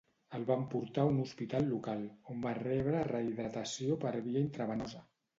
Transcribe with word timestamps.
El 0.35 0.45
van 0.45 0.61
portar 0.69 1.01
a 1.01 1.09
un 1.09 1.17
hospital 1.23 1.67
local, 1.73 2.01
on 2.35 2.39
va 2.45 2.53
rebre 2.59 3.01
rehidratació 3.09 3.99
per 4.05 4.15
via 4.29 4.43
intravenosa. 4.47 5.03